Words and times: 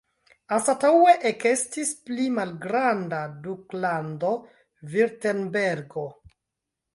Anstataŭe 0.55 1.11
ekestis 1.31 1.91
pli 2.07 2.25
malgranda 2.37 3.19
duklando 3.45 4.33
Virtembergo. 4.97 6.09